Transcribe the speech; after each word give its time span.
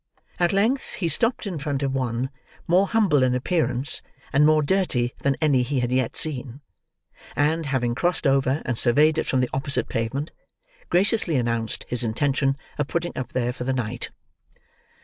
At 0.39 0.51
length, 0.51 0.93
he 0.93 1.07
stopped 1.07 1.45
in 1.45 1.59
front 1.59 1.83
of 1.83 1.93
one, 1.93 2.31
more 2.67 2.87
humble 2.87 3.21
in 3.21 3.35
appearance 3.35 4.01
and 4.33 4.47
more 4.47 4.63
dirty 4.63 5.13
than 5.19 5.35
any 5.39 5.61
he 5.61 5.79
had 5.79 5.91
yet 5.91 6.15
seen; 6.17 6.61
and, 7.35 7.67
having 7.67 7.93
crossed 7.93 8.25
over 8.25 8.63
and 8.65 8.79
surveyed 8.79 9.19
it 9.19 9.27
from 9.27 9.41
the 9.41 9.49
opposite 9.53 9.89
pavement, 9.89 10.31
graciously 10.89 11.35
announced 11.35 11.85
his 11.87 12.03
intention 12.03 12.57
of 12.79 12.87
putting 12.87 13.11
up 13.15 13.33
there, 13.33 13.53
for 13.53 13.63
the 13.63 13.73
night. 13.73 14.09